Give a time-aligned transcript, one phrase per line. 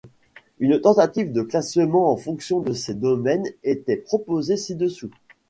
[0.57, 5.11] Une tentative de classement en fonction de ces domaines est proposée ci-dessous.